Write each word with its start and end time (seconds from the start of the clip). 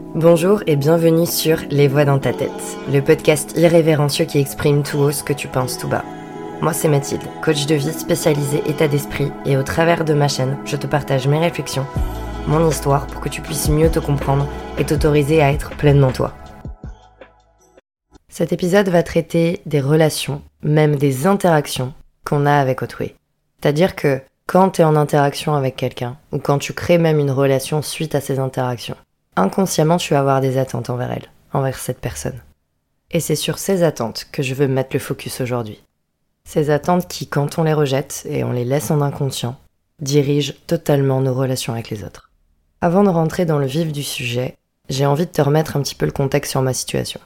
Bonjour 0.00 0.62
et 0.68 0.76
bienvenue 0.76 1.26
sur 1.26 1.58
Les 1.70 1.88
Voix 1.88 2.04
dans 2.04 2.20
ta 2.20 2.32
tête, 2.32 2.50
le 2.88 3.00
podcast 3.00 3.54
irrévérencieux 3.56 4.26
qui 4.26 4.38
exprime 4.38 4.84
tout 4.84 4.98
haut 4.98 5.10
ce 5.10 5.24
que 5.24 5.32
tu 5.32 5.48
penses 5.48 5.76
tout 5.76 5.88
bas. 5.88 6.04
Moi 6.60 6.72
c'est 6.72 6.86
Mathilde, 6.86 7.24
coach 7.42 7.66
de 7.66 7.74
vie 7.74 7.92
spécialisé 7.92 8.62
état 8.68 8.86
d'esprit 8.86 9.32
et 9.44 9.56
au 9.56 9.64
travers 9.64 10.04
de 10.04 10.14
ma 10.14 10.28
chaîne, 10.28 10.56
je 10.64 10.76
te 10.76 10.86
partage 10.86 11.26
mes 11.26 11.40
réflexions, 11.40 11.84
mon 12.46 12.68
histoire 12.68 13.08
pour 13.08 13.20
que 13.20 13.28
tu 13.28 13.42
puisses 13.42 13.68
mieux 13.68 13.90
te 13.90 13.98
comprendre 13.98 14.46
et 14.78 14.84
t'autoriser 14.84 15.42
à 15.42 15.50
être 15.50 15.70
pleinement 15.70 16.12
toi. 16.12 16.32
Cet 18.28 18.52
épisode 18.52 18.88
va 18.90 19.02
traiter 19.02 19.60
des 19.66 19.80
relations, 19.80 20.42
même 20.62 20.94
des 20.94 21.26
interactions 21.26 21.92
qu'on 22.24 22.46
a 22.46 22.54
avec 22.54 22.82
autrui. 22.82 23.14
C'est-à-dire 23.60 23.96
que 23.96 24.20
quand 24.46 24.70
tu 24.70 24.82
es 24.82 24.84
en 24.84 24.94
interaction 24.94 25.54
avec 25.54 25.74
quelqu'un, 25.74 26.16
ou 26.30 26.38
quand 26.38 26.58
tu 26.58 26.72
crées 26.72 26.98
même 26.98 27.18
une 27.18 27.32
relation 27.32 27.82
suite 27.82 28.14
à 28.14 28.20
ces 28.20 28.38
interactions, 28.38 28.96
inconsciemment 29.38 29.96
tu 29.96 30.14
vas 30.14 30.20
avoir 30.20 30.40
des 30.40 30.58
attentes 30.58 30.90
envers 30.90 31.12
elle, 31.12 31.30
envers 31.52 31.78
cette 31.78 32.00
personne. 32.00 32.40
Et 33.10 33.20
c'est 33.20 33.36
sur 33.36 33.58
ces 33.58 33.82
attentes 33.82 34.26
que 34.32 34.42
je 34.42 34.54
veux 34.54 34.68
mettre 34.68 34.90
le 34.92 35.00
focus 35.00 35.40
aujourd'hui. 35.40 35.82
Ces 36.44 36.70
attentes 36.70 37.08
qui, 37.08 37.26
quand 37.26 37.58
on 37.58 37.64
les 37.64 37.72
rejette 37.72 38.26
et 38.28 38.44
on 38.44 38.52
les 38.52 38.64
laisse 38.64 38.90
en 38.90 39.00
inconscient, 39.00 39.56
dirigent 40.00 40.54
totalement 40.66 41.20
nos 41.20 41.34
relations 41.34 41.72
avec 41.72 41.90
les 41.90 42.04
autres. 42.04 42.30
Avant 42.80 43.02
de 43.02 43.08
rentrer 43.08 43.44
dans 43.44 43.58
le 43.58 43.66
vif 43.66 43.92
du 43.92 44.02
sujet, 44.02 44.56
j'ai 44.88 45.06
envie 45.06 45.26
de 45.26 45.32
te 45.32 45.42
remettre 45.42 45.76
un 45.76 45.82
petit 45.82 45.94
peu 45.94 46.06
le 46.06 46.12
contexte 46.12 46.52
sur 46.52 46.62
ma 46.62 46.72
situation. 46.72 47.20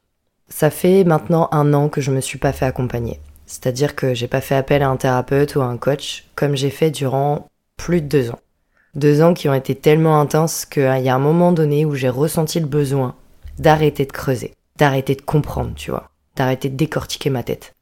Ça 0.49 0.71
fait 0.71 1.05
maintenant 1.05 1.49
un 1.53 1.73
an 1.75 1.89
que 1.89 2.01
je 2.01 2.11
me 2.11 2.21
suis 2.21 2.39
pas 2.39 2.53
fait 2.53 2.67
accompagner. 2.67 3.21
C'est-à-dire 3.47 3.95
que 3.95 4.15
j'ai 4.15 4.29
pas 4.29 4.41
fait 4.41 4.55
appel 4.55 4.83
à 4.83 4.89
un 4.89 4.97
thérapeute 4.97 5.57
ou 5.57 5.61
à 5.61 5.67
un 5.67 5.77
coach 5.77 6.25
comme 6.35 6.57
j'ai 6.57 6.71
fait 6.71 6.91
durant 6.91 7.47
plus 7.77 8.01
de 8.01 8.07
deux 8.07 8.31
ans. 8.31 8.41
Deux 8.95 9.23
ans 9.23 9.33
qui 9.33 9.49
ont 9.49 9.55
été 9.55 9.75
tellement 9.75 10.21
intenses 10.21 10.67
qu'il 10.67 10.83
y 10.83 11.09
a 11.09 11.15
un 11.15 11.19
moment 11.19 11.53
donné 11.53 11.87
où 11.87 11.95
j'ai 11.95 12.11
ressenti 12.11 12.61
le 12.61 12.67
besoin 12.67 13.15
d'arrêter 13.59 14.05
de 14.05 14.13
creuser, 14.13 14.53
d'arrêter 14.77 15.15
de 15.15 15.23
comprendre, 15.23 15.73
tu 15.75 15.91
vois, 15.91 16.11
d'arrêter 16.37 16.69
de 16.69 16.77
décortiquer 16.77 17.31
ma 17.31 17.43
tête. 17.43 17.73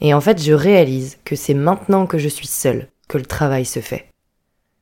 Et 0.00 0.12
en 0.12 0.20
fait, 0.20 0.42
je 0.42 0.52
réalise 0.52 1.16
que 1.24 1.36
c'est 1.36 1.54
maintenant 1.54 2.06
que 2.06 2.18
je 2.18 2.28
suis 2.28 2.46
seule 2.46 2.88
que 3.08 3.16
le 3.16 3.24
travail 3.24 3.64
se 3.64 3.80
fait. 3.80 4.08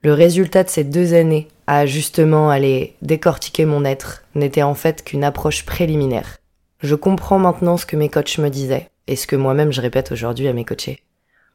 Le 0.02 0.12
résultat 0.12 0.64
de 0.64 0.69
ces 0.69 0.83
deux 0.83 1.14
années 1.14 1.46
à 1.69 1.86
justement 1.86 2.50
aller 2.50 2.96
décortiquer 3.02 3.64
mon 3.64 3.84
être 3.84 4.24
n'était 4.34 4.62
en 4.62 4.74
fait 4.74 5.05
qu'une 5.05 5.24
approche 5.24 5.64
préliminaire. 5.64 6.39
Je 6.80 6.96
comprends 6.96 7.39
maintenant 7.39 7.77
ce 7.77 7.86
que 7.86 7.96
mes 7.96 8.08
coachs 8.08 8.39
me 8.39 8.50
disaient, 8.50 8.89
et 9.06 9.14
ce 9.14 9.28
que 9.28 9.36
moi-même 9.36 9.72
je 9.72 9.80
répète 9.80 10.11
aujourd'hui 10.11 10.48
à 10.48 10.52
mes 10.52 10.64
coachés. 10.64 11.02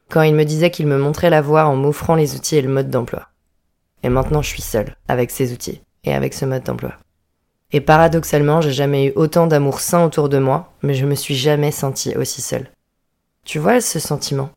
Quand 0.08 0.22
ils 0.22 0.34
me 0.34 0.44
disaient 0.44 0.70
qu'ils 0.70 0.86
me 0.86 0.98
montraient 0.98 1.30
la 1.30 1.42
voie 1.42 1.66
en 1.66 1.76
m'offrant 1.76 2.14
les 2.14 2.34
outils 2.34 2.56
et 2.56 2.62
le 2.62 2.72
mode 2.72 2.88
d'emploi. 2.88 3.28
Et 4.02 4.08
maintenant 4.08 4.42
je 4.42 4.48
suis 4.48 4.62
seule 4.62 4.96
avec 5.08 5.30
ces 5.30 5.52
outils 5.52 5.82
et 6.04 6.14
avec 6.14 6.34
ce 6.34 6.44
mode 6.44 6.64
d'emploi. 6.64 6.94
Et 7.72 7.80
paradoxalement, 7.80 8.60
j'ai 8.60 8.72
jamais 8.72 9.06
eu 9.06 9.12
autant 9.16 9.46
d'amour 9.46 9.80
sain 9.80 10.04
autour 10.04 10.28
de 10.28 10.38
moi, 10.38 10.72
mais 10.82 10.94
je 10.94 11.06
me 11.06 11.14
suis 11.14 11.34
jamais 11.34 11.70
sentie 11.70 12.14
aussi 12.16 12.42
seule. 12.42 12.70
Tu 13.44 13.58
vois 13.58 13.80
ce 13.80 13.98
sentiment? 13.98 14.50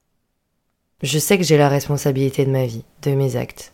Je 1.02 1.18
sais 1.18 1.38
que 1.38 1.44
j'ai 1.44 1.58
la 1.58 1.70
responsabilité 1.70 2.46
de 2.46 2.52
ma 2.52 2.66
vie, 2.66 2.84
de 3.04 3.12
mes 3.12 3.38
actes. 3.38 3.74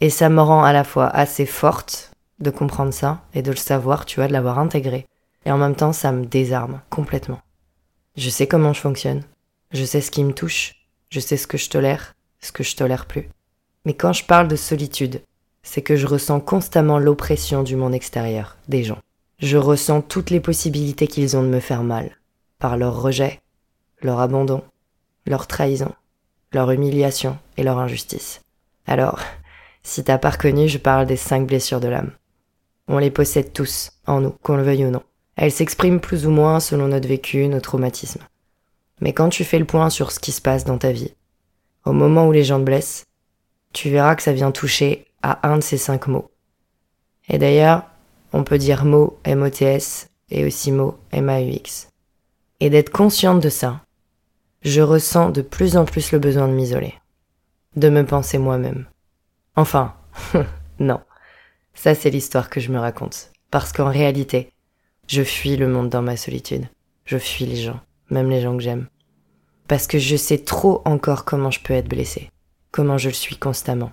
Et 0.00 0.10
ça 0.10 0.28
me 0.28 0.42
rend 0.42 0.62
à 0.62 0.72
la 0.72 0.84
fois 0.84 1.08
assez 1.08 1.46
forte 1.46 2.12
de 2.40 2.50
comprendre 2.50 2.92
ça 2.92 3.22
et 3.34 3.42
de 3.42 3.50
le 3.50 3.56
savoir, 3.56 4.04
tu 4.04 4.16
vois, 4.16 4.28
de 4.28 4.32
l'avoir 4.32 4.58
intégré. 4.58 5.06
Et 5.44 5.50
en 5.50 5.58
même 5.58 5.74
temps, 5.74 5.92
ça 5.92 6.12
me 6.12 6.26
désarme 6.26 6.80
complètement. 6.90 7.40
Je 8.16 8.30
sais 8.30 8.46
comment 8.46 8.72
je 8.72 8.80
fonctionne. 8.80 9.24
Je 9.72 9.84
sais 9.84 10.00
ce 10.00 10.10
qui 10.10 10.24
me 10.24 10.32
touche. 10.32 10.74
Je 11.10 11.20
sais 11.20 11.36
ce 11.36 11.46
que 11.46 11.58
je 11.58 11.70
tolère, 11.70 12.14
ce 12.40 12.52
que 12.52 12.62
je 12.62 12.76
tolère 12.76 13.06
plus. 13.06 13.28
Mais 13.88 13.94
quand 13.94 14.12
je 14.12 14.22
parle 14.22 14.48
de 14.48 14.54
solitude, 14.54 15.22
c'est 15.62 15.80
que 15.80 15.96
je 15.96 16.06
ressens 16.06 16.40
constamment 16.40 16.98
l'oppression 16.98 17.62
du 17.62 17.74
monde 17.74 17.94
extérieur, 17.94 18.58
des 18.68 18.84
gens. 18.84 18.98
Je 19.38 19.56
ressens 19.56 20.02
toutes 20.02 20.28
les 20.28 20.40
possibilités 20.40 21.06
qu'ils 21.06 21.38
ont 21.38 21.42
de 21.42 21.48
me 21.48 21.58
faire 21.58 21.82
mal, 21.82 22.10
par 22.58 22.76
leur 22.76 23.00
rejet, 23.00 23.40
leur 24.02 24.20
abandon, 24.20 24.62
leur 25.24 25.46
trahison, 25.46 25.90
leur 26.52 26.70
humiliation 26.70 27.38
et 27.56 27.62
leur 27.62 27.78
injustice. 27.78 28.42
Alors, 28.86 29.20
si 29.82 30.04
t'as 30.04 30.18
pas 30.18 30.32
reconnu, 30.32 30.68
je 30.68 30.76
parle 30.76 31.06
des 31.06 31.16
cinq 31.16 31.46
blessures 31.46 31.80
de 31.80 31.88
l'âme. 31.88 32.10
On 32.88 32.98
les 32.98 33.10
possède 33.10 33.54
tous, 33.54 33.92
en 34.06 34.20
nous, 34.20 34.34
qu'on 34.42 34.56
le 34.56 34.64
veuille 34.64 34.84
ou 34.84 34.90
non. 34.90 35.02
Elle 35.34 35.50
s'exprime 35.50 35.98
plus 35.98 36.26
ou 36.26 36.30
moins 36.30 36.60
selon 36.60 36.88
notre 36.88 37.08
vécu, 37.08 37.48
nos 37.48 37.60
traumatismes. 37.60 38.26
Mais 39.00 39.14
quand 39.14 39.30
tu 39.30 39.44
fais 39.44 39.58
le 39.58 39.64
point 39.64 39.88
sur 39.88 40.12
ce 40.12 40.20
qui 40.20 40.32
se 40.32 40.42
passe 40.42 40.66
dans 40.66 40.76
ta 40.76 40.92
vie, 40.92 41.14
au 41.86 41.92
moment 41.94 42.28
où 42.28 42.32
les 42.32 42.44
gens 42.44 42.58
te 42.58 42.64
blessent, 42.64 43.06
tu 43.72 43.90
verras 43.90 44.14
que 44.14 44.22
ça 44.22 44.32
vient 44.32 44.52
toucher 44.52 45.06
à 45.22 45.48
un 45.48 45.56
de 45.58 45.62
ces 45.62 45.78
cinq 45.78 46.06
mots. 46.06 46.30
Et 47.28 47.38
d'ailleurs, 47.38 47.84
on 48.32 48.44
peut 48.44 48.58
dire 48.58 48.84
mot 48.84 49.18
M-O-T-S 49.24 50.08
et 50.30 50.44
aussi 50.44 50.72
mot 50.72 50.98
M-A-U-X. 51.12 51.88
Et 52.60 52.70
d'être 52.70 52.90
consciente 52.90 53.40
de 53.40 53.48
ça, 53.48 53.80
je 54.62 54.80
ressens 54.80 55.30
de 55.30 55.42
plus 55.42 55.76
en 55.76 55.84
plus 55.84 56.12
le 56.12 56.18
besoin 56.18 56.48
de 56.48 56.52
m'isoler, 56.52 56.94
de 57.76 57.88
me 57.88 58.04
penser 58.04 58.38
moi-même. 58.38 58.86
Enfin, 59.56 59.94
non, 60.78 61.00
ça 61.74 61.94
c'est 61.94 62.10
l'histoire 62.10 62.50
que 62.50 62.60
je 62.60 62.72
me 62.72 62.78
raconte, 62.78 63.30
parce 63.50 63.72
qu'en 63.72 63.90
réalité, 63.90 64.52
je 65.06 65.22
fuis 65.22 65.56
le 65.56 65.68
monde 65.68 65.88
dans 65.88 66.02
ma 66.02 66.16
solitude. 66.16 66.68
Je 67.04 67.16
fuis 67.16 67.46
les 67.46 67.56
gens, 67.56 67.80
même 68.10 68.28
les 68.28 68.42
gens 68.42 68.56
que 68.56 68.62
j'aime. 68.62 68.88
Parce 69.66 69.86
que 69.86 69.98
je 69.98 70.16
sais 70.16 70.38
trop 70.38 70.82
encore 70.84 71.24
comment 71.24 71.50
je 71.50 71.60
peux 71.60 71.74
être 71.74 71.88
blessée, 71.88 72.30
comment 72.70 72.98
je 72.98 73.08
le 73.08 73.14
suis 73.14 73.36
constamment. 73.36 73.92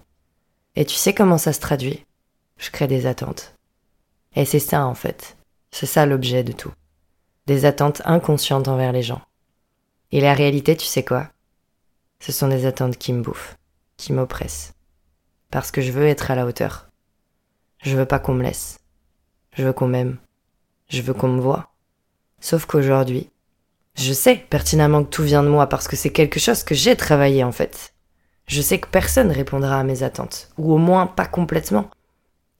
Et 0.75 0.85
tu 0.85 0.95
sais 0.95 1.13
comment 1.13 1.37
ça 1.37 1.53
se 1.53 1.59
traduit? 1.59 2.05
Je 2.57 2.69
crée 2.69 2.87
des 2.87 3.05
attentes. 3.05 3.55
Et 4.35 4.45
c'est 4.45 4.59
ça 4.59 4.85
en 4.85 4.95
fait. 4.95 5.37
C'est 5.71 5.85
ça 5.85 6.05
l'objet 6.05 6.43
de 6.43 6.51
tout. 6.51 6.71
Des 7.47 7.65
attentes 7.65 8.01
inconscientes 8.05 8.67
envers 8.67 8.91
les 8.91 9.03
gens. 9.03 9.21
Et 10.11 10.21
la 10.21 10.33
réalité, 10.33 10.75
tu 10.75 10.85
sais 10.85 11.03
quoi? 11.03 11.29
Ce 12.19 12.31
sont 12.31 12.47
des 12.47 12.65
attentes 12.65 12.97
qui 12.97 13.13
me 13.13 13.21
bouffent, 13.21 13.57
qui 13.97 14.13
m'oppressent. 14.13 14.73
Parce 15.51 15.71
que 15.71 15.81
je 15.81 15.91
veux 15.91 16.07
être 16.07 16.31
à 16.31 16.35
la 16.35 16.45
hauteur. 16.45 16.89
Je 17.83 17.95
veux 17.95 18.05
pas 18.05 18.19
qu'on 18.19 18.33
me 18.33 18.43
laisse. 18.43 18.79
Je 19.53 19.63
veux 19.63 19.73
qu'on 19.73 19.87
m'aime. 19.87 20.17
Je 20.89 21.01
veux 21.01 21.13
qu'on 21.13 21.29
me 21.29 21.41
voie. 21.41 21.71
Sauf 22.39 22.65
qu'aujourd'hui, 22.65 23.29
je 23.95 24.11
sais 24.11 24.35
pertinemment 24.35 25.03
que 25.03 25.09
tout 25.09 25.23
vient 25.23 25.43
de 25.43 25.49
moi 25.49 25.67
parce 25.67 25.87
que 25.87 25.95
c'est 25.95 26.11
quelque 26.11 26.39
chose 26.39 26.63
que 26.63 26.75
j'ai 26.75 26.95
travaillé 26.95 27.43
en 27.43 27.51
fait. 27.51 27.94
Je 28.47 28.61
sais 28.61 28.79
que 28.79 28.87
personne 28.87 29.31
répondra 29.31 29.79
à 29.79 29.83
mes 29.83 30.03
attentes, 30.03 30.49
ou 30.57 30.73
au 30.73 30.77
moins 30.77 31.07
pas 31.07 31.25
complètement. 31.25 31.89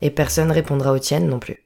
Et 0.02 0.10
personne 0.10 0.52
répondra 0.52 0.92
aux 0.92 1.00
tiennes 1.00 1.28
non 1.28 1.40
plus. 1.40 1.64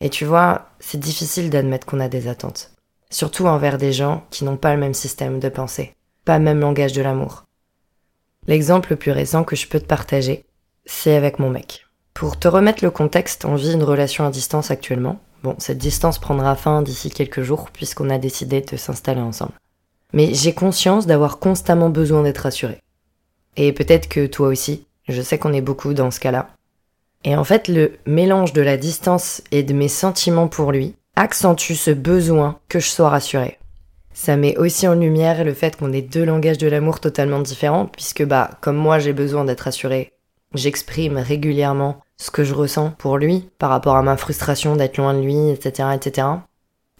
Et 0.00 0.08
tu 0.08 0.24
vois, 0.24 0.68
c'est 0.78 1.00
difficile 1.00 1.50
d'admettre 1.50 1.86
qu'on 1.86 2.00
a 2.00 2.08
des 2.08 2.28
attentes. 2.28 2.72
Surtout 3.10 3.46
envers 3.46 3.76
des 3.76 3.92
gens 3.92 4.24
qui 4.30 4.44
n'ont 4.44 4.56
pas 4.56 4.74
le 4.74 4.80
même 4.80 4.94
système 4.94 5.40
de 5.40 5.48
pensée, 5.48 5.94
pas 6.24 6.38
le 6.38 6.44
même 6.44 6.60
langage 6.60 6.92
de 6.92 7.02
l'amour. 7.02 7.44
L'exemple 8.46 8.90
le 8.90 8.96
plus 8.96 9.10
récent 9.10 9.44
que 9.44 9.56
je 9.56 9.66
peux 9.66 9.80
te 9.80 9.86
partager, 9.86 10.44
c'est 10.86 11.16
avec 11.16 11.38
mon 11.38 11.50
mec. 11.50 11.86
Pour 12.14 12.38
te 12.38 12.48
remettre 12.48 12.84
le 12.84 12.90
contexte, 12.90 13.44
on 13.44 13.56
vit 13.56 13.72
une 13.72 13.82
relation 13.82 14.24
à 14.26 14.30
distance 14.30 14.70
actuellement, 14.70 15.20
Bon, 15.42 15.54
cette 15.58 15.78
distance 15.78 16.18
prendra 16.18 16.54
fin 16.54 16.82
d'ici 16.82 17.10
quelques 17.10 17.42
jours 17.42 17.70
puisqu'on 17.70 18.10
a 18.10 18.18
décidé 18.18 18.60
de 18.60 18.76
s'installer 18.76 19.22
ensemble. 19.22 19.52
Mais 20.12 20.34
j'ai 20.34 20.52
conscience 20.52 21.06
d'avoir 21.06 21.38
constamment 21.38 21.88
besoin 21.88 22.22
d'être 22.22 22.38
rassuré. 22.38 22.82
Et 23.62 23.74
peut-être 23.74 24.08
que 24.08 24.26
toi 24.26 24.48
aussi, 24.48 24.86
je 25.06 25.20
sais 25.20 25.36
qu'on 25.36 25.52
est 25.52 25.60
beaucoup 25.60 25.92
dans 25.92 26.10
ce 26.10 26.18
cas-là. 26.18 26.48
Et 27.24 27.36
en 27.36 27.44
fait, 27.44 27.68
le 27.68 27.92
mélange 28.06 28.54
de 28.54 28.62
la 28.62 28.78
distance 28.78 29.42
et 29.52 29.62
de 29.62 29.74
mes 29.74 29.88
sentiments 29.88 30.48
pour 30.48 30.72
lui 30.72 30.94
accentue 31.14 31.74
ce 31.74 31.90
besoin 31.90 32.58
que 32.70 32.80
je 32.80 32.88
sois 32.88 33.10
rassurée. 33.10 33.58
Ça 34.14 34.38
met 34.38 34.56
aussi 34.56 34.88
en 34.88 34.94
lumière 34.94 35.44
le 35.44 35.52
fait 35.52 35.76
qu'on 35.76 35.92
ait 35.92 36.00
deux 36.00 36.24
langages 36.24 36.56
de 36.56 36.68
l'amour 36.68 37.00
totalement 37.00 37.40
différents, 37.40 37.84
puisque 37.84 38.24
bah, 38.24 38.48
comme 38.62 38.76
moi 38.76 38.98
j'ai 38.98 39.12
besoin 39.12 39.44
d'être 39.44 39.60
rassurée, 39.60 40.14
j'exprime 40.54 41.18
régulièrement 41.18 42.00
ce 42.16 42.30
que 42.30 42.44
je 42.44 42.54
ressens 42.54 42.92
pour 42.96 43.18
lui 43.18 43.50
par 43.58 43.68
rapport 43.68 43.96
à 43.96 44.02
ma 44.02 44.16
frustration 44.16 44.74
d'être 44.74 44.96
loin 44.96 45.12
de 45.12 45.20
lui, 45.20 45.50
etc., 45.50 45.90
etc. 45.94 46.28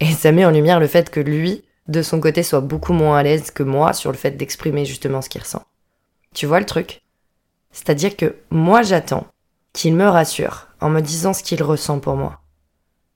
Et 0.00 0.12
ça 0.12 0.30
met 0.30 0.44
en 0.44 0.50
lumière 0.50 0.78
le 0.78 0.88
fait 0.88 1.08
que 1.08 1.20
lui, 1.20 1.64
de 1.88 2.02
son 2.02 2.20
côté, 2.20 2.42
soit 2.42 2.60
beaucoup 2.60 2.92
moins 2.92 3.16
à 3.16 3.22
l'aise 3.22 3.50
que 3.50 3.62
moi 3.62 3.94
sur 3.94 4.12
le 4.12 4.18
fait 4.18 4.32
d'exprimer 4.32 4.84
justement 4.84 5.22
ce 5.22 5.30
qu'il 5.30 5.40
ressent. 5.40 5.62
Tu 6.34 6.46
vois 6.46 6.60
le 6.60 6.66
truc? 6.66 7.02
C'est-à-dire 7.72 8.16
que 8.16 8.36
moi 8.50 8.82
j'attends 8.82 9.26
qu'il 9.72 9.94
me 9.94 10.06
rassure 10.06 10.68
en 10.80 10.88
me 10.88 11.00
disant 11.00 11.32
ce 11.32 11.42
qu'il 11.42 11.62
ressent 11.62 12.00
pour 12.00 12.16
moi. 12.16 12.40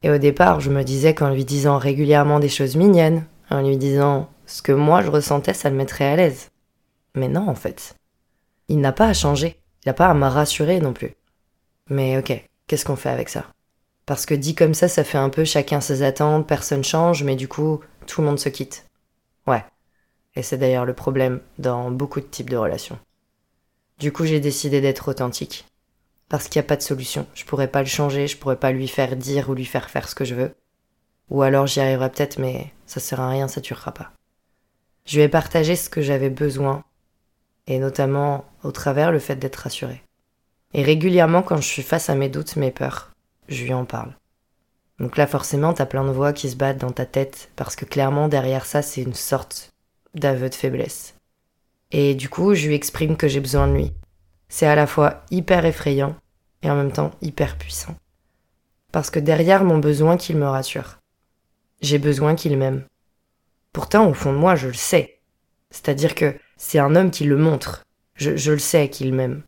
Et 0.02 0.10
au 0.10 0.18
départ, 0.18 0.60
je 0.60 0.70
me 0.70 0.82
disais 0.82 1.14
qu'en 1.14 1.30
lui 1.30 1.44
disant 1.44 1.78
régulièrement 1.78 2.38
des 2.38 2.48
choses 2.48 2.76
mignonnes, 2.76 3.24
en 3.50 3.62
lui 3.62 3.76
disant 3.76 4.28
ce 4.46 4.62
que 4.62 4.72
moi 4.72 5.02
je 5.02 5.10
ressentais, 5.10 5.54
ça 5.54 5.70
le 5.70 5.76
mettrait 5.76 6.04
à 6.04 6.16
l'aise. 6.16 6.50
Mais 7.14 7.28
non, 7.28 7.48
en 7.48 7.54
fait. 7.54 7.94
Il 8.68 8.80
n'a 8.80 8.92
pas 8.92 9.06
à 9.06 9.14
changer. 9.14 9.56
Il 9.84 9.88
n'a 9.88 9.94
pas 9.94 10.08
à 10.08 10.14
me 10.14 10.26
rassurer 10.26 10.80
non 10.80 10.92
plus. 10.92 11.14
Mais 11.88 12.18
ok, 12.18 12.48
qu'est-ce 12.66 12.84
qu'on 12.84 12.96
fait 12.96 13.10
avec 13.10 13.28
ça? 13.28 13.46
Parce 14.06 14.26
que 14.26 14.34
dit 14.34 14.54
comme 14.54 14.74
ça, 14.74 14.88
ça 14.88 15.04
fait 15.04 15.18
un 15.18 15.30
peu 15.30 15.44
chacun 15.44 15.80
ses 15.80 16.02
attentes, 16.02 16.46
personne 16.46 16.84
change, 16.84 17.22
mais 17.22 17.36
du 17.36 17.48
coup, 17.48 17.80
tout 18.06 18.20
le 18.20 18.26
monde 18.26 18.38
se 18.38 18.48
quitte. 18.48 18.86
Ouais. 19.46 19.64
Et 20.36 20.42
c'est 20.42 20.58
d'ailleurs 20.58 20.84
le 20.84 20.94
problème 20.94 21.40
dans 21.58 21.90
beaucoup 21.90 22.20
de 22.20 22.26
types 22.26 22.50
de 22.50 22.56
relations. 22.56 22.98
Du 23.98 24.12
coup, 24.12 24.24
j'ai 24.24 24.40
décidé 24.40 24.80
d'être 24.80 25.08
authentique. 25.08 25.66
parce 26.28 26.48
qu'il 26.48 26.60
n'y 26.60 26.64
a 26.64 26.68
pas 26.68 26.76
de 26.76 26.82
solution. 26.82 27.26
Je 27.34 27.44
pourrais 27.44 27.68
pas 27.68 27.80
le 27.80 27.86
changer, 27.86 28.26
je 28.26 28.36
pourrais 28.36 28.56
pas 28.56 28.72
lui 28.72 28.88
faire 28.88 29.16
dire 29.16 29.50
ou 29.50 29.54
lui 29.54 29.64
faire 29.64 29.90
faire 29.90 30.08
ce 30.08 30.14
que 30.14 30.24
je 30.24 30.34
veux. 30.34 30.54
Ou 31.30 31.42
alors 31.42 31.66
j'y 31.66 31.80
arriverai 31.80 32.10
peut-être, 32.10 32.38
mais 32.38 32.72
ça 32.86 33.00
sert 33.00 33.20
à 33.20 33.28
rien, 33.28 33.48
ça 33.48 33.60
durera 33.60 33.92
pas. 33.92 34.12
Je 35.06 35.16
lui 35.16 35.22
ai 35.22 35.28
partagé 35.28 35.76
ce 35.76 35.88
que 35.88 36.02
j'avais 36.02 36.30
besoin, 36.30 36.82
et 37.66 37.78
notamment 37.78 38.44
au 38.62 38.72
travers 38.72 39.12
le 39.12 39.18
fait 39.18 39.36
d'être 39.36 39.56
rassuré. 39.56 40.02
Et 40.72 40.82
régulièrement, 40.82 41.42
quand 41.42 41.58
je 41.58 41.68
suis 41.68 41.82
face 41.82 42.10
à 42.10 42.14
mes 42.14 42.28
doutes, 42.28 42.56
mes 42.56 42.70
peurs, 42.70 43.12
je 43.48 43.62
lui 43.62 43.72
en 43.72 43.84
parle. 43.84 44.16
Donc 44.98 45.16
là, 45.16 45.26
forcément, 45.26 45.72
t'as 45.72 45.86
plein 45.86 46.04
de 46.04 46.10
voix 46.10 46.32
qui 46.32 46.50
se 46.50 46.56
battent 46.56 46.78
dans 46.78 46.90
ta 46.90 47.06
tête, 47.06 47.50
parce 47.56 47.76
que 47.76 47.84
clairement, 47.84 48.28
derrière 48.28 48.66
ça, 48.66 48.82
c'est 48.82 49.02
une 49.02 49.14
sorte 49.14 49.73
d'aveu 50.14 50.48
de 50.48 50.54
faiblesse. 50.54 51.14
Et 51.90 52.14
du 52.14 52.28
coup, 52.28 52.54
je 52.54 52.66
lui 52.66 52.74
exprime 52.74 53.16
que 53.16 53.28
j'ai 53.28 53.40
besoin 53.40 53.68
de 53.68 53.74
lui. 53.74 53.92
C'est 54.48 54.66
à 54.66 54.74
la 54.74 54.86
fois 54.86 55.22
hyper 55.30 55.64
effrayant 55.64 56.16
et 56.62 56.70
en 56.70 56.76
même 56.76 56.92
temps 56.92 57.12
hyper 57.22 57.56
puissant. 57.56 57.94
Parce 58.92 59.10
que 59.10 59.18
derrière 59.18 59.64
mon 59.64 59.78
besoin 59.78 60.16
qu'il 60.16 60.36
me 60.36 60.46
rassure, 60.46 60.98
j'ai 61.80 61.98
besoin 61.98 62.34
qu'il 62.34 62.56
m'aime. 62.56 62.84
Pourtant, 63.72 64.08
au 64.08 64.14
fond 64.14 64.32
de 64.32 64.38
moi, 64.38 64.54
je 64.54 64.68
le 64.68 64.74
sais. 64.74 65.18
C'est-à-dire 65.70 66.14
que 66.14 66.34
c'est 66.56 66.78
un 66.78 66.94
homme 66.94 67.10
qui 67.10 67.24
le 67.24 67.36
montre. 67.36 67.84
Je, 68.14 68.36
je 68.36 68.52
le 68.52 68.58
sais 68.58 68.88
qu'il 68.88 69.12
m'aime. 69.12 69.42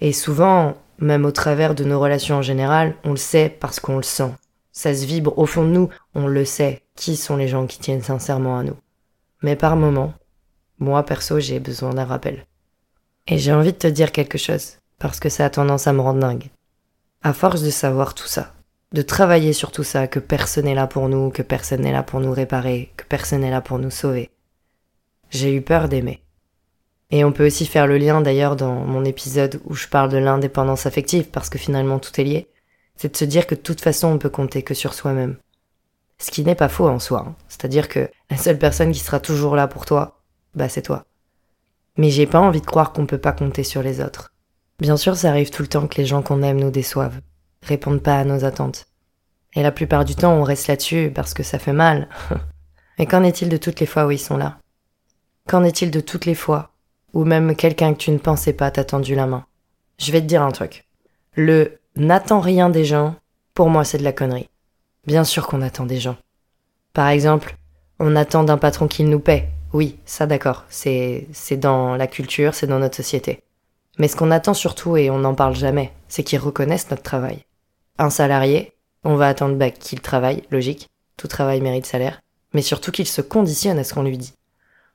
Et 0.00 0.12
souvent, 0.12 0.76
même 0.98 1.24
au 1.24 1.30
travers 1.30 1.74
de 1.74 1.84
nos 1.84 2.00
relations 2.00 2.36
en 2.36 2.42
général, 2.42 2.96
on 3.04 3.10
le 3.10 3.16
sait 3.16 3.48
parce 3.48 3.80
qu'on 3.80 3.96
le 3.96 4.02
sent. 4.02 4.32
Ça 4.72 4.94
se 4.94 5.06
vibre 5.06 5.38
au 5.38 5.46
fond 5.46 5.64
de 5.64 5.70
nous, 5.70 5.88
on 6.14 6.26
le 6.26 6.44
sait. 6.44 6.82
Qui 6.96 7.16
sont 7.16 7.36
les 7.36 7.48
gens 7.48 7.66
qui 7.66 7.78
tiennent 7.78 8.02
sincèrement 8.02 8.58
à 8.58 8.62
nous? 8.62 8.76
Mais 9.42 9.56
par 9.56 9.76
moments, 9.76 10.14
moi 10.78 11.04
perso, 11.04 11.40
j'ai 11.40 11.60
besoin 11.60 11.94
d'un 11.94 12.04
rappel. 12.04 12.46
Et 13.26 13.38
j'ai 13.38 13.52
envie 13.52 13.72
de 13.72 13.78
te 13.78 13.86
dire 13.86 14.12
quelque 14.12 14.38
chose, 14.38 14.78
parce 14.98 15.20
que 15.20 15.28
ça 15.28 15.44
a 15.44 15.50
tendance 15.50 15.86
à 15.86 15.92
me 15.92 16.00
rendre 16.00 16.20
dingue. 16.20 16.50
À 17.22 17.32
force 17.32 17.62
de 17.62 17.70
savoir 17.70 18.14
tout 18.14 18.26
ça, 18.26 18.54
de 18.92 19.02
travailler 19.02 19.52
sur 19.52 19.72
tout 19.72 19.82
ça, 19.82 20.06
que 20.06 20.20
personne 20.20 20.66
n'est 20.66 20.74
là 20.74 20.86
pour 20.86 21.08
nous, 21.08 21.30
que 21.30 21.42
personne 21.42 21.82
n'est 21.82 21.92
là 21.92 22.02
pour 22.02 22.20
nous 22.20 22.32
réparer, 22.32 22.92
que 22.96 23.04
personne 23.04 23.40
n'est 23.40 23.50
là 23.50 23.60
pour 23.60 23.78
nous 23.78 23.90
sauver, 23.90 24.30
j'ai 25.30 25.54
eu 25.54 25.62
peur 25.62 25.88
d'aimer. 25.88 26.20
Et 27.10 27.24
on 27.24 27.32
peut 27.32 27.46
aussi 27.46 27.66
faire 27.66 27.86
le 27.86 27.98
lien 27.98 28.20
d'ailleurs 28.20 28.56
dans 28.56 28.74
mon 28.74 29.04
épisode 29.04 29.60
où 29.64 29.74
je 29.74 29.86
parle 29.88 30.10
de 30.10 30.18
l'indépendance 30.18 30.86
affective, 30.86 31.28
parce 31.30 31.48
que 31.48 31.58
finalement 31.58 31.98
tout 31.98 32.20
est 32.20 32.24
lié, 32.24 32.48
c'est 32.96 33.12
de 33.12 33.16
se 33.16 33.24
dire 33.24 33.46
que 33.46 33.54
de 33.54 33.60
toute 33.60 33.80
façon 33.80 34.08
on 34.08 34.18
peut 34.18 34.30
compter 34.30 34.62
que 34.62 34.74
sur 34.74 34.94
soi-même. 34.94 35.36
Ce 36.18 36.30
qui 36.30 36.44
n'est 36.44 36.54
pas 36.54 36.68
faux 36.68 36.88
en 36.88 36.98
soi, 36.98 37.24
hein. 37.26 37.34
c'est-à-dire 37.48 37.88
que 37.88 38.08
la 38.30 38.36
seule 38.36 38.58
personne 38.58 38.92
qui 38.92 39.00
sera 39.00 39.20
toujours 39.20 39.54
là 39.54 39.68
pour 39.68 39.84
toi, 39.84 40.20
bah 40.54 40.68
c'est 40.68 40.82
toi. 40.82 41.04
Mais 41.98 42.10
j'ai 42.10 42.26
pas 42.26 42.40
envie 42.40 42.60
de 42.60 42.66
croire 42.66 42.92
qu'on 42.92 43.06
peut 43.06 43.18
pas 43.18 43.32
compter 43.32 43.64
sur 43.64 43.82
les 43.82 44.00
autres. 44.00 44.32
Bien 44.78 44.96
sûr, 44.96 45.16
ça 45.16 45.30
arrive 45.30 45.50
tout 45.50 45.62
le 45.62 45.68
temps 45.68 45.86
que 45.86 45.96
les 45.96 46.06
gens 46.06 46.22
qu'on 46.22 46.42
aime 46.42 46.60
nous 46.60 46.70
déçoivent, 46.70 47.20
répondent 47.62 48.02
pas 48.02 48.18
à 48.18 48.24
nos 48.24 48.44
attentes. 48.44 48.86
Et 49.54 49.62
la 49.62 49.72
plupart 49.72 50.04
du 50.04 50.14
temps, 50.14 50.34
on 50.34 50.42
reste 50.42 50.68
là-dessus 50.68 51.10
parce 51.14 51.32
que 51.32 51.42
ça 51.42 51.58
fait 51.58 51.72
mal. 51.72 52.08
Mais 52.98 53.06
qu'en 53.06 53.24
est-il 53.24 53.48
de 53.48 53.56
toutes 53.56 53.80
les 53.80 53.86
fois 53.86 54.06
où 54.06 54.10
ils 54.10 54.18
sont 54.18 54.36
là? 54.36 54.58
Qu'en 55.48 55.64
est-il 55.64 55.90
de 55.90 56.00
toutes 56.00 56.26
les 56.26 56.34
fois 56.34 56.70
où 57.12 57.24
même 57.24 57.56
quelqu'un 57.56 57.94
que 57.94 57.98
tu 57.98 58.10
ne 58.10 58.18
pensais 58.18 58.52
pas 58.52 58.70
t'a 58.70 58.84
tendu 58.84 59.14
la 59.14 59.26
main? 59.26 59.46
Je 59.98 60.12
vais 60.12 60.20
te 60.20 60.26
dire 60.26 60.42
un 60.42 60.50
truc. 60.50 60.86
Le 61.34 61.78
n'attends 61.94 62.40
rien 62.40 62.68
des 62.68 62.84
gens, 62.84 63.14
pour 63.54 63.70
moi 63.70 63.84
c'est 63.84 63.98
de 63.98 64.04
la 64.04 64.12
connerie. 64.12 64.50
Bien 65.06 65.24
sûr 65.24 65.46
qu'on 65.46 65.62
attend 65.62 65.86
des 65.86 66.00
gens. 66.00 66.16
Par 66.92 67.08
exemple, 67.08 67.56
on 67.98 68.16
attend 68.16 68.42
d'un 68.42 68.58
patron 68.58 68.88
qu'il 68.88 69.08
nous 69.08 69.20
paie. 69.20 69.48
Oui, 69.72 69.98
ça 70.04 70.26
d'accord, 70.26 70.64
c'est 70.68 71.26
dans 71.52 71.96
la 71.96 72.06
culture, 72.06 72.54
c'est 72.54 72.66
dans 72.66 72.78
notre 72.78 72.96
société. 72.96 73.42
Mais 73.98 74.08
ce 74.08 74.16
qu'on 74.16 74.30
attend 74.30 74.54
surtout, 74.54 74.96
et 74.96 75.10
on 75.10 75.18
n'en 75.18 75.34
parle 75.34 75.54
jamais, 75.54 75.92
c'est 76.08 76.22
qu'ils 76.22 76.38
reconnaissent 76.38 76.90
notre 76.90 77.02
travail. 77.02 77.44
Un 77.98 78.10
salarié, 78.10 78.72
on 79.04 79.16
va 79.16 79.28
attendre 79.28 79.56
bah, 79.56 79.70
qu'il 79.70 80.00
travaille, 80.00 80.42
logique, 80.50 80.88
tout 81.16 81.28
travail 81.28 81.60
mérite 81.60 81.86
salaire, 81.86 82.20
mais 82.52 82.62
surtout 82.62 82.90
qu'il 82.90 83.06
se 83.06 83.20
conditionne 83.22 83.78
à 83.78 83.84
ce 83.84 83.94
qu'on 83.94 84.02
lui 84.02 84.18
dit. 84.18 84.34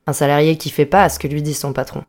Un 0.07 0.13
salarié 0.13 0.57
qui 0.57 0.69
fait 0.69 0.85
pas 0.85 1.03
à 1.03 1.09
ce 1.09 1.19
que 1.19 1.27
lui 1.27 1.41
dit 1.41 1.53
son 1.53 1.73
patron. 1.73 2.03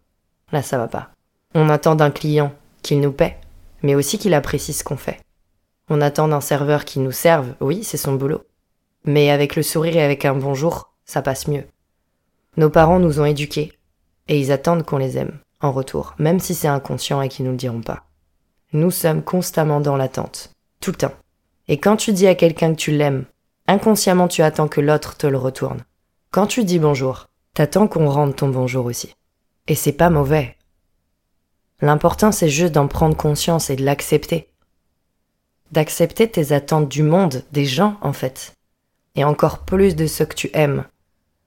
Là, 0.50 0.62
ça 0.62 0.78
va 0.78 0.88
pas. 0.88 1.10
On 1.54 1.69
attend 1.69 1.94
d'un 1.94 2.10
client 2.10 2.52
qu'il 2.82 3.00
nous 3.00 3.12
paie, 3.12 3.38
mais 3.82 3.94
aussi 3.94 4.19
qu'il 4.19 4.34
apprécie 4.34 4.72
ce 4.72 4.84
qu'on 4.84 4.96
fait. 4.96 5.20
On 5.94 6.00
attend 6.00 6.26
d'un 6.26 6.40
serveur 6.40 6.86
qui 6.86 7.00
nous 7.00 7.12
serve, 7.12 7.54
oui, 7.60 7.84
c'est 7.84 7.98
son 7.98 8.14
boulot. 8.14 8.46
Mais 9.04 9.30
avec 9.30 9.56
le 9.56 9.62
sourire 9.62 9.94
et 9.96 10.02
avec 10.02 10.24
un 10.24 10.34
bonjour, 10.34 10.94
ça 11.04 11.20
passe 11.20 11.48
mieux. 11.48 11.66
Nos 12.56 12.70
parents 12.70 12.98
nous 12.98 13.20
ont 13.20 13.26
éduqués, 13.26 13.74
et 14.26 14.40
ils 14.40 14.52
attendent 14.52 14.84
qu'on 14.84 14.96
les 14.96 15.18
aime 15.18 15.38
en 15.60 15.70
retour, 15.70 16.14
même 16.18 16.40
si 16.40 16.54
c'est 16.54 16.66
inconscient 16.66 17.20
et 17.20 17.28
qu'ils 17.28 17.44
nous 17.44 17.50
le 17.50 17.58
diront 17.58 17.82
pas. 17.82 18.04
Nous 18.72 18.90
sommes 18.90 19.22
constamment 19.22 19.80
dans 19.82 19.98
l'attente, 19.98 20.54
tout 20.80 20.92
le 20.92 20.96
temps. 20.96 21.12
Et 21.68 21.76
quand 21.76 21.96
tu 21.96 22.14
dis 22.14 22.26
à 22.26 22.36
quelqu'un 22.36 22.72
que 22.72 22.80
tu 22.80 22.92
l'aimes, 22.92 23.26
inconsciemment 23.66 24.28
tu 24.28 24.40
attends 24.40 24.68
que 24.68 24.80
l'autre 24.80 25.18
te 25.18 25.26
le 25.26 25.36
retourne. 25.36 25.84
Quand 26.30 26.46
tu 26.46 26.64
dis 26.64 26.78
bonjour, 26.78 27.26
t'attends 27.52 27.86
qu'on 27.86 28.08
rende 28.08 28.34
ton 28.34 28.48
bonjour 28.48 28.86
aussi. 28.86 29.14
Et 29.68 29.74
c'est 29.74 29.92
pas 29.92 30.08
mauvais. 30.08 30.56
L'important 31.82 32.32
c'est 32.32 32.48
juste 32.48 32.72
d'en 32.72 32.88
prendre 32.88 33.14
conscience 33.14 33.68
et 33.68 33.76
de 33.76 33.84
l'accepter. 33.84 34.51
D'accepter 35.72 36.30
tes 36.30 36.52
attentes 36.52 36.90
du 36.90 37.02
monde, 37.02 37.44
des 37.50 37.64
gens 37.64 37.96
en 38.02 38.12
fait. 38.12 38.52
Et 39.14 39.24
encore 39.24 39.60
plus 39.60 39.96
de 39.96 40.06
ceux 40.06 40.26
que 40.26 40.34
tu 40.34 40.50
aimes. 40.52 40.84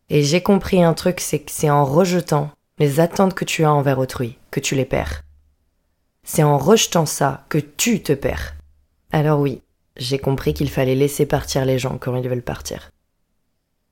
Et 0.10 0.24
j'ai 0.24 0.42
compris 0.42 0.84
un 0.84 0.96
truc, 0.96 1.20
c'est 1.20 1.40
que 1.40 1.52
c'est 1.52 1.70
en 1.70 1.86
rejetant 1.86 2.50
les 2.80 3.00
attentes 3.00 3.36
que 3.36 3.46
tu 3.46 3.64
as 3.64 3.72
envers 3.72 4.00
autrui, 4.00 4.40
que 4.50 4.60
tu 4.60 4.74
les 4.74 4.86
perds. 4.86 5.22
C'est 6.24 6.42
en 6.42 6.58
rejetant 6.58 7.06
ça 7.06 7.46
que 7.50 7.60
tu 7.60 8.02
te 8.02 8.14
perds. 8.14 8.56
Alors 9.12 9.40
oui, 9.40 9.62
j'ai 9.96 10.18
compris 10.18 10.56
qu'il 10.56 10.72
fallait 10.72 10.96
laisser 10.96 11.28
partir 11.28 11.64
les 11.64 11.78
gens 11.78 12.00
quand 12.00 12.16
ils 12.16 12.28
veulent 12.28 12.42
partir. 12.42 12.90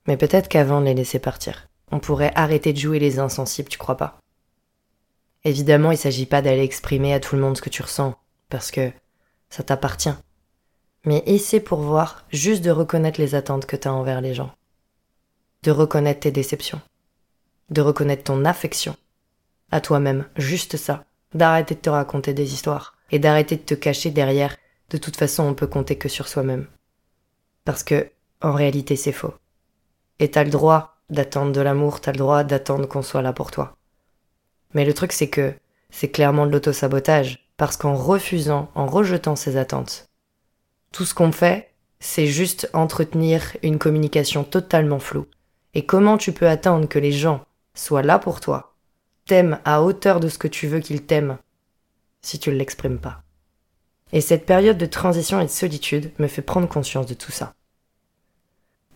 Mais 0.08 0.16
peut-être 0.16 0.48
qu'avant 0.48 0.80
de 0.80 0.86
les 0.86 0.94
laisser 0.94 1.20
partir, 1.20 1.68
on 1.92 2.00
pourrait 2.00 2.32
arrêter 2.34 2.72
de 2.72 2.78
jouer 2.78 2.98
les 2.98 3.20
insensibles, 3.20 3.68
tu 3.68 3.78
crois 3.78 3.96
pas? 3.96 4.18
Évidemment, 5.44 5.92
il 5.92 5.98
s'agit 5.98 6.26
pas 6.26 6.42
d'aller 6.42 6.64
exprimer 6.64 7.14
à 7.14 7.20
tout 7.20 7.36
le 7.36 7.42
monde 7.42 7.56
ce 7.56 7.62
que 7.62 7.70
tu 7.70 7.82
ressens, 7.82 8.14
parce 8.48 8.72
que 8.72 8.90
ça 9.54 9.62
t'appartient. 9.62 10.14
Mais 11.04 11.22
essaie 11.26 11.60
pour 11.60 11.80
voir 11.80 12.24
juste 12.32 12.64
de 12.64 12.70
reconnaître 12.70 13.20
les 13.20 13.34
attentes 13.34 13.66
que 13.66 13.76
tu 13.76 13.88
as 13.88 13.92
envers 13.92 14.20
les 14.20 14.34
gens. 14.34 14.52
De 15.62 15.70
reconnaître 15.70 16.20
tes 16.20 16.30
déceptions 16.30 16.80
de 17.70 17.80
reconnaître 17.80 18.24
ton 18.24 18.44
affection 18.44 18.96
à 19.70 19.80
toi-même, 19.80 20.26
juste 20.36 20.76
ça, 20.76 21.04
d'arrêter 21.34 21.74
de 21.74 21.80
te 21.80 21.90
raconter 21.90 22.34
des 22.34 22.52
histoires 22.52 22.96
et 23.10 23.18
d'arrêter 23.18 23.56
de 23.56 23.62
te 23.62 23.74
cacher 23.74 24.10
derrière 24.10 24.56
de 24.90 24.98
toute 24.98 25.16
façon 25.16 25.44
on 25.44 25.54
peut 25.54 25.66
compter 25.66 25.96
que 25.96 26.08
sur 26.08 26.28
soi-même. 26.28 26.66
Parce 27.64 27.82
que, 27.82 28.10
en 28.42 28.52
réalité, 28.52 28.94
c'est 28.94 29.12
faux. 29.12 29.34
Et 30.18 30.30
t'as 30.30 30.44
le 30.44 30.50
droit 30.50 30.98
d'attendre 31.10 31.52
de 31.52 31.60
l'amour, 31.60 32.00
t'as 32.00 32.12
le 32.12 32.18
droit 32.18 32.44
d'attendre 32.44 32.86
qu'on 32.86 33.02
soit 33.02 33.22
là 33.22 33.32
pour 33.32 33.50
toi. 33.50 33.76
Mais 34.74 34.84
le 34.84 34.94
truc, 34.94 35.12
c'est 35.12 35.30
que 35.30 35.54
c'est 35.90 36.10
clairement 36.10 36.46
de 36.46 36.52
l'autosabotage, 36.52 37.43
parce 37.56 37.76
qu'en 37.76 37.94
refusant, 37.94 38.70
en 38.74 38.86
rejetant 38.86 39.36
ces 39.36 39.56
attentes, 39.56 40.06
tout 40.92 41.04
ce 41.04 41.14
qu'on 41.14 41.32
fait, 41.32 41.70
c'est 42.00 42.26
juste 42.26 42.68
entretenir 42.72 43.56
une 43.62 43.78
communication 43.78 44.44
totalement 44.44 44.98
floue. 44.98 45.26
Et 45.74 45.86
comment 45.86 46.18
tu 46.18 46.32
peux 46.32 46.48
attendre 46.48 46.88
que 46.88 46.98
les 46.98 47.12
gens 47.12 47.44
soit 47.74 48.02
là 48.02 48.18
pour 48.18 48.40
toi, 48.40 48.74
t'aime 49.26 49.58
à 49.64 49.82
hauteur 49.82 50.20
de 50.20 50.28
ce 50.28 50.38
que 50.38 50.48
tu 50.48 50.66
veux 50.66 50.80
qu'il 50.80 51.04
t'aime, 51.04 51.38
si 52.20 52.38
tu 52.38 52.50
ne 52.50 52.56
l'exprimes 52.56 52.98
pas? 52.98 53.22
Et 54.12 54.20
cette 54.20 54.46
période 54.46 54.78
de 54.78 54.86
transition 54.86 55.40
et 55.40 55.44
de 55.44 55.50
solitude 55.50 56.12
me 56.18 56.28
fait 56.28 56.42
prendre 56.42 56.68
conscience 56.68 57.06
de 57.06 57.14
tout 57.14 57.32
ça. 57.32 57.54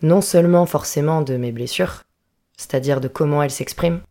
Non 0.01 0.21
seulement 0.21 0.65
forcément 0.65 1.21
de 1.21 1.35
mes 1.35 1.51
blessures, 1.51 2.03
c'est-à-dire 2.55 3.01
de 3.01 3.09
comment 3.09 3.43
elles 3.43 3.51
s'expriment, 3.51 4.01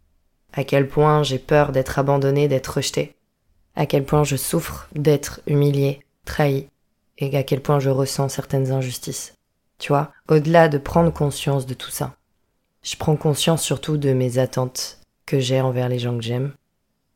à 0.53 0.65
quel 0.65 0.89
point 0.89 1.23
j'ai 1.23 1.39
peur 1.39 1.73
d'être 1.73 1.99
abandonné, 1.99 2.49
d'être 2.49 2.77
rejeté, 2.77 3.15
à 3.79 3.87
quel 3.87 4.05
point 4.05 4.25
je 4.25 4.35
souffre 4.35 4.89
d'être 4.97 5.41
humilié, 5.47 6.01
trahi, 6.25 6.67
et 7.17 7.37
à 7.37 7.45
quel 7.45 7.63
point 7.63 7.79
je 7.79 7.91
ressens 7.91 8.29
certaines 8.29 8.73
injustices. 8.73 9.35
Tu 9.79 9.93
vois, 9.93 10.11
au-delà 10.29 10.69
de 10.69 10.79
prendre 10.79 11.13
conscience 11.13 11.65
de 11.65 11.75
tout 11.75 11.93
ça, 11.93 12.17
je 12.83 12.97
prends 12.97 13.15
conscience 13.15 13.63
surtout 13.63 13.97
de 13.97 14.13
mes 14.13 14.39
attentes 14.39 14.99
que 15.27 15.39
j'ai 15.39 15.61
envers 15.61 15.89
les 15.89 16.01
gens 16.01 16.17
que 16.19 16.25
j'aime 16.25 16.55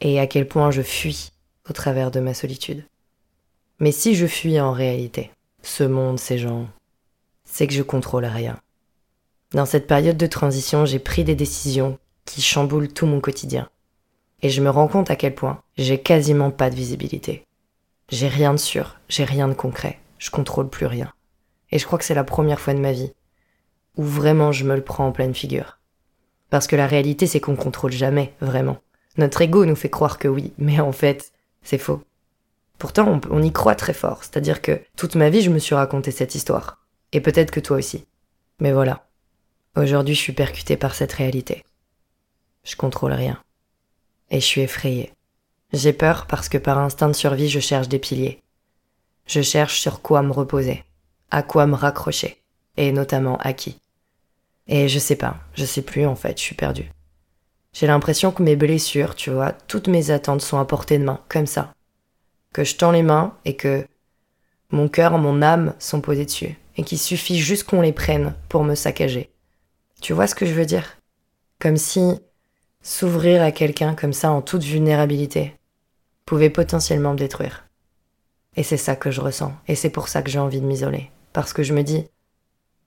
et 0.00 0.21
à 0.21 0.28
quel 0.28 0.47
point 0.47 0.71
je 0.71 0.83
fuis 0.83 1.33
au 1.69 1.73
travers 1.73 2.12
de 2.12 2.21
ma 2.21 2.33
solitude. 2.33 2.85
Mais 3.81 3.90
si 3.90 4.14
je 4.14 4.28
fuis 4.28 4.61
en 4.61 4.71
réalité, 4.71 5.33
ce 5.64 5.83
monde, 5.83 6.21
ces 6.21 6.38
gens, 6.38 6.69
c'est 7.45 7.66
que 7.66 7.75
je 7.75 7.83
contrôle 7.83 8.25
rien. 8.25 8.57
Dans 9.50 9.66
cette 9.66 9.88
période 9.88 10.16
de 10.16 10.26
transition, 10.28 10.87
j'ai 10.87 11.00
pris 11.00 11.25
des 11.25 11.35
décisions 11.35 11.99
qui 12.25 12.40
chamboulent 12.40 12.92
tout 12.92 13.07
mon 13.07 13.21
quotidien. 13.21 13.69
Et 14.42 14.50
je 14.50 14.61
me 14.61 14.70
rends 14.70 14.88
compte 14.88 15.11
à 15.11 15.16
quel 15.16 15.34
point 15.34 15.62
j'ai 15.76 16.00
quasiment 16.00 16.50
pas 16.50 16.70
de 16.70 16.75
visibilité. 16.75 17.46
J'ai 18.11 18.28
rien 18.28 18.52
de 18.52 18.58
sûr, 18.58 18.99
j'ai 19.08 19.25
rien 19.25 19.49
de 19.49 19.54
concret, 19.54 19.99
je 20.18 20.30
contrôle 20.30 20.68
plus 20.68 20.87
rien. 20.87 21.12
Et 21.70 21.78
je 21.78 21.87
crois 21.87 21.99
que 21.99 22.04
c'est 22.04 22.14
la 22.14 22.25
première 22.25 22.61
fois 22.61 22.75
de 22.75 22.80
ma 22.80 22.92
vie 22.92 23.12
ou 23.96 24.04
vraiment 24.04 24.52
je 24.52 24.64
me 24.64 24.75
le 24.75 24.82
prends 24.82 25.06
en 25.06 25.12
pleine 25.12 25.34
figure. 25.34 25.78
Parce 26.50 26.66
que 26.66 26.76
la 26.76 26.87
réalité, 26.87 27.26
c'est 27.26 27.40
qu'on 27.40 27.56
contrôle 27.56 27.92
jamais, 27.92 28.34
vraiment. 28.40 28.78
Notre 29.16 29.42
ego 29.42 29.64
nous 29.64 29.76
fait 29.76 29.90
croire 29.90 30.18
que 30.18 30.28
oui, 30.28 30.52
mais 30.58 30.80
en 30.80 30.92
fait, 30.92 31.32
c'est 31.62 31.78
faux. 31.78 32.02
Pourtant, 32.78 33.20
on, 33.30 33.42
y 33.42 33.52
croit 33.52 33.75
très 33.75 33.92
fort. 33.92 34.18
C'est-à-dire 34.25 34.61
que 34.61 34.80
toute 34.96 35.14
ma 35.14 35.30
vie, 35.30 35.42
je 35.42 35.50
me 35.50 35.58
suis 35.58 35.75
raconté 35.75 36.11
cette 36.11 36.34
histoire. 36.34 36.78
Et 37.12 37.20
peut-être 37.20 37.50
que 37.50 37.61
toi 37.61 37.76
aussi. 37.76 38.06
Mais 38.58 38.72
voilà. 38.72 39.06
Aujourd'hui, 39.76 40.14
je 40.14 40.20
suis 40.20 40.32
percutée 40.32 40.76
par 40.76 40.94
cette 40.94 41.12
réalité. 41.12 41.64
Je 42.64 42.76
contrôle 42.76 43.12
rien. 43.12 43.40
Et 44.32 44.40
je 44.40 44.46
suis 44.46 44.62
effrayée. 44.62 45.12
J'ai 45.72 45.92
peur 45.92 46.26
parce 46.26 46.48
que 46.48 46.58
par 46.58 46.78
instinct 46.78 47.08
de 47.08 47.12
survie, 47.12 47.48
je 47.48 47.60
cherche 47.60 47.88
des 47.88 48.00
piliers. 48.00 48.42
Je 49.26 49.42
cherche 49.42 49.80
sur 49.80 50.02
quoi 50.02 50.22
me 50.22 50.32
reposer, 50.32 50.82
à 51.30 51.44
quoi 51.44 51.66
me 51.66 51.76
raccrocher, 51.76 52.42
et 52.76 52.90
notamment 52.90 53.36
à 53.36 53.52
qui. 53.52 53.78
Et 54.66 54.88
je 54.88 54.98
sais 54.98 55.16
pas, 55.16 55.36
je 55.54 55.64
sais 55.64 55.82
plus 55.82 56.06
en 56.06 56.16
fait, 56.16 56.38
je 56.38 56.42
suis 56.42 56.56
perdue. 56.56 56.90
J'ai 57.72 57.86
l'impression 57.86 58.32
que 58.32 58.42
mes 58.42 58.56
blessures, 58.56 59.14
tu 59.14 59.30
vois, 59.30 59.52
toutes 59.52 59.88
mes 59.88 60.10
attentes 60.10 60.42
sont 60.42 60.58
à 60.58 60.64
portée 60.64 60.98
de 60.98 61.04
main, 61.04 61.20
comme 61.28 61.46
ça. 61.46 61.72
Que 62.52 62.64
je 62.64 62.76
tends 62.76 62.90
les 62.90 63.02
mains 63.02 63.36
et 63.44 63.56
que 63.56 63.86
mon 64.70 64.88
cœur, 64.88 65.18
mon 65.18 65.42
âme 65.42 65.74
sont 65.78 66.00
posés 66.00 66.24
dessus, 66.24 66.56
et 66.76 66.84
qu'il 66.84 66.98
suffit 66.98 67.38
juste 67.38 67.64
qu'on 67.64 67.82
les 67.82 67.92
prenne 67.92 68.34
pour 68.48 68.64
me 68.64 68.74
saccager. 68.74 69.30
Tu 70.00 70.14
vois 70.14 70.26
ce 70.26 70.34
que 70.34 70.46
je 70.46 70.54
veux 70.54 70.66
dire? 70.66 70.96
Comme 71.60 71.76
si 71.76 72.18
s'ouvrir 72.82 73.42
à 73.42 73.52
quelqu'un 73.52 73.94
comme 73.94 74.12
ça 74.12 74.30
en 74.30 74.42
toute 74.42 74.64
vulnérabilité 74.64 75.56
pouvait 76.26 76.50
potentiellement 76.50 77.12
me 77.12 77.18
détruire. 77.18 77.64
Et 78.56 78.62
c'est 78.62 78.76
ça 78.76 78.96
que 78.96 79.10
je 79.10 79.20
ressens, 79.20 79.54
et 79.68 79.74
c'est 79.74 79.90
pour 79.90 80.08
ça 80.08 80.22
que 80.22 80.30
j'ai 80.30 80.38
envie 80.38 80.60
de 80.60 80.66
m'isoler. 80.66 81.10
Parce 81.32 81.52
que 81.52 81.62
je 81.62 81.72
me 81.72 81.82
dis, 81.82 82.04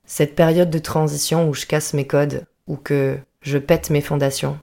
cette 0.05 0.35
période 0.35 0.69
de 0.69 0.79
transition 0.79 1.49
où 1.49 1.53
je 1.53 1.65
casse 1.65 1.93
mes 1.93 2.05
codes, 2.05 2.45
ou 2.67 2.75
que 2.75 3.17
je 3.41 3.57
pète 3.57 3.89
mes 3.89 4.01
fondations, 4.01 4.59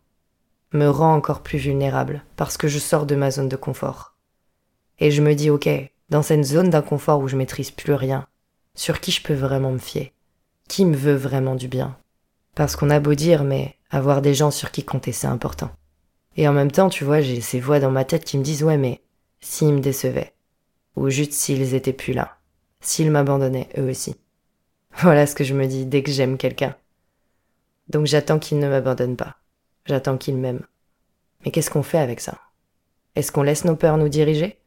me 0.72 0.86
rend 0.86 1.14
encore 1.14 1.42
plus 1.42 1.58
vulnérable, 1.58 2.22
parce 2.36 2.56
que 2.56 2.68
je 2.68 2.78
sors 2.78 3.06
de 3.06 3.16
ma 3.16 3.30
zone 3.30 3.48
de 3.48 3.56
confort. 3.56 4.14
Et 5.00 5.10
je 5.10 5.22
me 5.22 5.34
dis, 5.34 5.50
ok, 5.50 5.68
dans 6.10 6.22
cette 6.22 6.44
zone 6.44 6.70
d'inconfort 6.70 7.20
où 7.20 7.28
je 7.28 7.36
maîtrise 7.36 7.70
plus 7.70 7.94
rien, 7.94 8.26
sur 8.74 9.00
qui 9.00 9.10
je 9.10 9.22
peux 9.22 9.34
vraiment 9.34 9.72
me 9.72 9.78
fier? 9.78 10.12
Qui 10.68 10.84
me 10.84 10.96
veut 10.96 11.14
vraiment 11.14 11.56
du 11.56 11.68
bien? 11.68 11.96
Parce 12.54 12.76
qu'on 12.76 12.90
a 12.90 13.00
beau 13.00 13.14
dire, 13.14 13.44
mais 13.44 13.76
avoir 13.90 14.22
des 14.22 14.34
gens 14.34 14.50
sur 14.50 14.70
qui 14.70 14.84
compter, 14.84 15.12
c'est 15.12 15.26
important. 15.26 15.70
Et 16.36 16.48
en 16.48 16.52
même 16.52 16.70
temps, 16.70 16.88
tu 16.88 17.04
vois, 17.04 17.20
j'ai 17.20 17.40
ces 17.40 17.60
voix 17.60 17.80
dans 17.80 17.90
ma 17.90 18.04
tête 18.04 18.24
qui 18.24 18.38
me 18.38 18.42
disent 18.42 18.62
ouais, 18.62 18.76
mais 18.76 19.02
s'ils 19.40 19.72
me 19.72 19.80
décevaient, 19.80 20.34
ou 20.96 21.10
juste 21.10 21.32
s'ils 21.32 21.74
étaient 21.74 21.92
plus 21.92 22.12
là, 22.12 22.38
s'ils 22.80 23.10
m'abandonnaient 23.10 23.68
eux 23.78 23.88
aussi. 23.90 24.16
Voilà 24.98 25.26
ce 25.26 25.34
que 25.34 25.44
je 25.44 25.54
me 25.54 25.66
dis 25.66 25.86
dès 25.86 26.02
que 26.02 26.10
j'aime 26.10 26.36
quelqu'un. 26.36 26.76
Donc 27.88 28.06
j'attends 28.06 28.38
qu'il 28.38 28.58
ne 28.58 28.68
m'abandonne 28.68 29.16
pas. 29.16 29.36
J'attends 29.86 30.18
qu'il 30.18 30.36
m'aime. 30.36 30.66
Mais 31.44 31.50
qu'est-ce 31.50 31.70
qu'on 31.70 31.82
fait 31.82 31.98
avec 31.98 32.20
ça? 32.20 32.38
Est-ce 33.16 33.32
qu'on 33.32 33.42
laisse 33.42 33.64
nos 33.64 33.76
peurs 33.76 33.96
nous 33.96 34.08
diriger? 34.08 34.58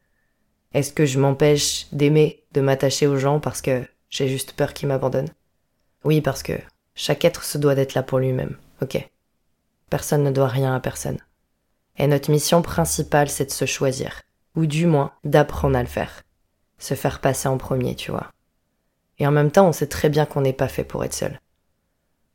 Est-ce 0.74 0.92
que 0.92 1.06
je 1.06 1.20
m'empêche 1.20 1.88
d'aimer, 1.92 2.44
de 2.54 2.62
m'attacher 2.62 3.08
aux 3.08 3.18
gens 3.18 3.40
parce 3.40 3.62
que 3.62 3.84
j'ai 4.10 4.28
juste 4.28 4.54
peur 4.54 4.74
qu'ils 4.74 4.90
m'abandonnent? 4.90 5.34
Oui, 6.04 6.22
parce 6.22 6.44
que 6.44 6.54
chaque 6.96 7.26
être 7.26 7.44
se 7.44 7.58
doit 7.58 7.76
d'être 7.76 7.94
là 7.94 8.04
pour 8.04 8.20
lui-même, 8.20 8.58
ok 8.82 9.08
Personne 9.90 10.24
ne 10.24 10.32
doit 10.32 10.48
rien 10.48 10.74
à 10.74 10.80
personne. 10.80 11.20
Et 11.98 12.08
notre 12.08 12.32
mission 12.32 12.62
principale, 12.62 13.30
c'est 13.30 13.46
de 13.46 13.52
se 13.52 13.66
choisir, 13.66 14.22
ou 14.56 14.66
du 14.66 14.88
moins 14.88 15.12
d'apprendre 15.24 15.78
à 15.78 15.84
le 15.84 15.88
faire. 15.88 16.24
Se 16.80 16.94
faire 16.94 17.22
passer 17.22 17.48
en 17.48 17.58
premier, 17.58 17.96
tu 17.96 18.12
vois. 18.12 18.32
Et 19.20 19.28
en 19.28 19.32
même 19.32 19.52
temps, 19.52 19.68
on 19.68 19.72
sait 19.72 19.88
très 19.88 20.10
bien 20.10 20.26
qu'on 20.26 20.42
n'est 20.42 20.54
pas 20.54 20.68
fait 20.68 20.84
pour 20.84 21.04
être 21.04 21.14
seul. 21.14 21.40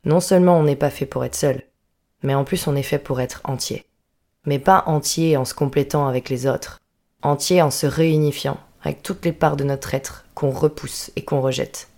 Non 0.03 0.19
seulement 0.19 0.57
on 0.57 0.63
n'est 0.63 0.75
pas 0.75 0.89
fait 0.89 1.05
pour 1.05 1.25
être 1.25 1.35
seul, 1.35 1.61
mais 2.23 2.33
en 2.33 2.43
plus 2.43 2.65
on 2.65 2.75
est 2.75 2.81
fait 2.81 2.97
pour 2.97 3.21
être 3.21 3.41
entier. 3.43 3.85
Mais 4.45 4.57
pas 4.57 4.83
entier 4.87 5.37
en 5.37 5.45
se 5.45 5.53
complétant 5.53 6.07
avec 6.07 6.29
les 6.29 6.47
autres, 6.47 6.79
entier 7.21 7.61
en 7.61 7.69
se 7.69 7.85
réunifiant 7.85 8.59
avec 8.81 9.03
toutes 9.03 9.23
les 9.25 9.31
parts 9.31 9.57
de 9.57 9.63
notre 9.63 9.93
être 9.93 10.25
qu'on 10.33 10.49
repousse 10.49 11.11
et 11.15 11.23
qu'on 11.23 11.41
rejette. 11.41 11.90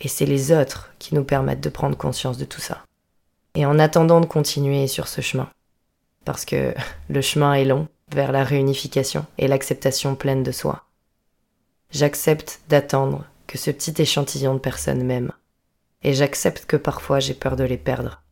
Et 0.00 0.08
c'est 0.08 0.26
les 0.26 0.52
autres 0.52 0.90
qui 0.98 1.14
nous 1.14 1.24
permettent 1.24 1.60
de 1.60 1.68
prendre 1.68 1.96
conscience 1.96 2.38
de 2.38 2.44
tout 2.44 2.60
ça. 2.60 2.84
Et 3.54 3.66
en 3.66 3.78
attendant 3.78 4.20
de 4.20 4.26
continuer 4.26 4.86
sur 4.86 5.08
ce 5.08 5.20
chemin, 5.20 5.50
parce 6.24 6.44
que 6.44 6.74
le 7.08 7.20
chemin 7.20 7.54
est 7.54 7.64
long 7.64 7.88
vers 8.12 8.32
la 8.32 8.44
réunification 8.44 9.26
et 9.38 9.48
l'acceptation 9.48 10.14
pleine 10.14 10.42
de 10.42 10.52
soi. 10.52 10.84
J'accepte 11.90 12.60
d'attendre 12.68 13.24
que 13.46 13.58
ce 13.58 13.70
petit 13.70 14.00
échantillon 14.00 14.54
de 14.54 14.60
personnes 14.60 15.04
m'aime, 15.04 15.32
et 16.02 16.14
j'accepte 16.14 16.66
que 16.66 16.76
parfois 16.76 17.20
j'ai 17.20 17.34
peur 17.34 17.56
de 17.56 17.64
les 17.64 17.76
perdre. 17.76 18.22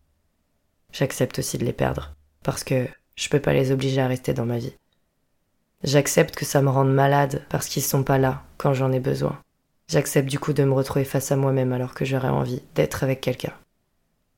J'accepte 0.92 1.40
aussi 1.40 1.58
de 1.58 1.64
les 1.64 1.72
perdre, 1.72 2.14
parce 2.42 2.64
que 2.64 2.86
je 3.16 3.28
peux 3.28 3.40
pas 3.40 3.52
les 3.52 3.72
obliger 3.72 4.00
à 4.00 4.06
rester 4.06 4.32
dans 4.32 4.46
ma 4.46 4.58
vie. 4.58 4.74
J'accepte 5.84 6.34
que 6.34 6.44
ça 6.44 6.62
me 6.62 6.70
rende 6.70 6.92
malade 6.92 7.44
parce 7.48 7.68
qu'ils 7.68 7.82
sont 7.82 8.02
pas 8.02 8.18
là 8.18 8.42
quand 8.56 8.74
j'en 8.74 8.92
ai 8.92 9.00
besoin. 9.00 9.38
J'accepte 9.88 10.28
du 10.28 10.38
coup 10.38 10.52
de 10.52 10.64
me 10.64 10.74
retrouver 10.74 11.06
face 11.06 11.32
à 11.32 11.36
moi-même 11.36 11.72
alors 11.72 11.94
que 11.94 12.04
j'aurais 12.04 12.28
envie 12.28 12.62
d'être 12.74 13.04
avec 13.04 13.22
quelqu'un. 13.22 13.54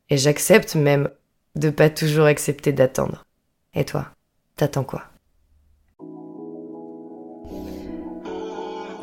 Et 0.09 0.16
j'accepte 0.16 0.76
même 0.76 1.11
de 1.57 1.71
pas 1.71 1.90
toujours 1.90 2.26
accepter 2.26 2.73
d'attendre. 2.73 3.26
Et 3.75 3.85
toi, 3.85 4.07
t'attends 4.54 4.85
quoi? 4.85 5.02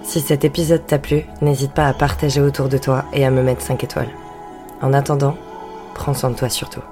Si 0.04 0.22
cet 0.22 0.46
épisode 0.46 0.88
t'a 0.88 1.00
plu, 1.00 1.24
n'hésite 1.42 1.74
pas 1.74 1.88
à 1.88 1.94
partager 1.94 2.40
autour 2.40 2.70
de 2.70 2.78
toi 2.78 3.04
et 3.12 3.26
à 3.26 3.30
me 3.30 3.44
mettre 3.44 3.62
5 3.62 3.84
étoiles. 3.84 4.12
En 4.82 4.94
attendant, 4.94 5.38
prends 5.96 6.14
soin 6.14 6.30
de 6.30 6.36
toi 6.38 6.48
surtout. 6.48 6.84